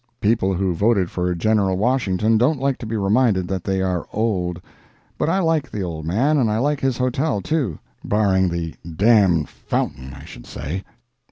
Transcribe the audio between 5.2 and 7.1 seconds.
I like the old man, and I like his